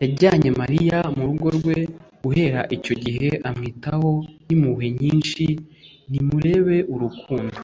[0.00, 1.78] yajyanye mariya mu rugo rwe,
[2.22, 4.10] guhera icyo gihe amwitaho
[4.46, 5.44] n’impuhwe nyinshi
[6.10, 7.58] nimurebe urukundo